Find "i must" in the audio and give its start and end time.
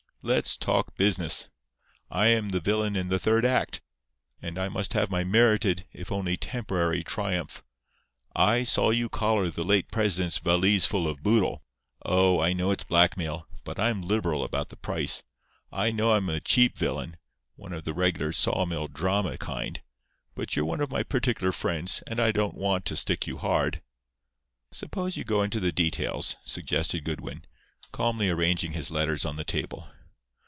4.59-4.93